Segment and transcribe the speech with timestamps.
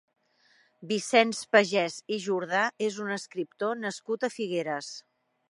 [0.91, 4.91] Vicenç Pagès i Jordà és un escriptor nascut a Figueres.